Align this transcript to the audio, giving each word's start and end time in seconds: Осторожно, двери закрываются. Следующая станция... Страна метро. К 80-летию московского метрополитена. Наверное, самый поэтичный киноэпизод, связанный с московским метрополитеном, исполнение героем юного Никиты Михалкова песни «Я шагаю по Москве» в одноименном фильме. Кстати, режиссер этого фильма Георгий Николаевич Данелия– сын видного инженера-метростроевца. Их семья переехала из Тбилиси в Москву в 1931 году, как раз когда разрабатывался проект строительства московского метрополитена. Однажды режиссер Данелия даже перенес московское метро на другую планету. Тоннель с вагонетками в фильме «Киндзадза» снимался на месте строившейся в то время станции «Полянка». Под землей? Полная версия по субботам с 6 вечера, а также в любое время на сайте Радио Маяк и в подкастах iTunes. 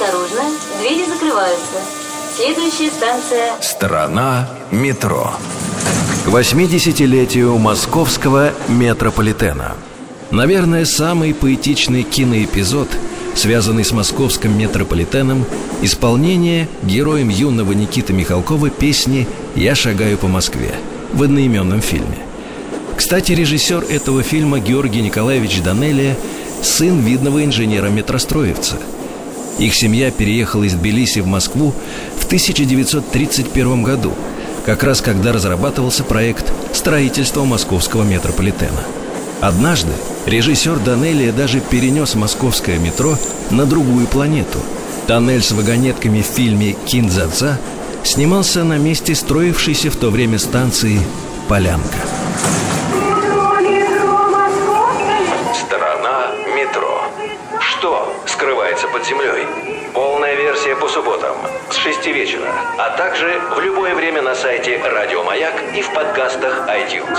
Осторожно, 0.00 0.42
двери 0.80 1.04
закрываются. 1.06 1.78
Следующая 2.36 2.88
станция... 2.88 3.60
Страна 3.60 4.48
метро. 4.70 5.32
К 6.24 6.28
80-летию 6.28 7.58
московского 7.58 8.52
метрополитена. 8.68 9.74
Наверное, 10.30 10.84
самый 10.84 11.34
поэтичный 11.34 12.04
киноэпизод, 12.04 12.88
связанный 13.34 13.84
с 13.84 13.90
московским 13.90 14.56
метрополитеном, 14.56 15.44
исполнение 15.82 16.68
героем 16.84 17.28
юного 17.28 17.72
Никиты 17.72 18.12
Михалкова 18.12 18.70
песни 18.70 19.26
«Я 19.56 19.74
шагаю 19.74 20.16
по 20.16 20.28
Москве» 20.28 20.74
в 21.12 21.24
одноименном 21.24 21.80
фильме. 21.80 22.18
Кстати, 22.96 23.32
режиссер 23.32 23.86
этого 23.88 24.22
фильма 24.22 24.60
Георгий 24.60 25.00
Николаевич 25.00 25.60
Данелия– 25.60 26.16
сын 26.62 27.00
видного 27.00 27.44
инженера-метростроевца. 27.44 28.76
Их 29.58 29.74
семья 29.74 30.10
переехала 30.10 30.64
из 30.64 30.74
Тбилиси 30.74 31.20
в 31.20 31.26
Москву 31.26 31.74
в 32.16 32.26
1931 32.26 33.82
году, 33.82 34.12
как 34.64 34.84
раз 34.84 35.00
когда 35.00 35.32
разрабатывался 35.32 36.04
проект 36.04 36.52
строительства 36.72 37.44
московского 37.44 38.04
метрополитена. 38.04 38.82
Однажды 39.40 39.92
режиссер 40.26 40.78
Данелия 40.78 41.32
даже 41.32 41.60
перенес 41.60 42.14
московское 42.14 42.78
метро 42.78 43.16
на 43.50 43.66
другую 43.66 44.06
планету. 44.06 44.58
Тоннель 45.06 45.42
с 45.42 45.52
вагонетками 45.52 46.22
в 46.22 46.26
фильме 46.26 46.76
«Киндзадза» 46.86 47.58
снимался 48.04 48.62
на 48.62 48.78
месте 48.78 49.14
строившейся 49.14 49.90
в 49.90 49.96
то 49.96 50.10
время 50.10 50.38
станции 50.38 51.00
«Полянка». 51.48 51.98
Под 58.92 59.04
землей? 59.04 59.46
Полная 59.94 60.34
версия 60.34 60.76
по 60.76 60.88
субботам 60.88 61.36
с 61.70 61.76
6 61.76 62.06
вечера, 62.06 62.48
а 62.78 62.90
также 62.90 63.40
в 63.56 63.60
любое 63.60 63.94
время 63.94 64.22
на 64.22 64.34
сайте 64.34 64.80
Радио 64.82 65.22
Маяк 65.24 65.54
и 65.74 65.82
в 65.82 65.92
подкастах 65.92 66.68
iTunes. 66.68 67.18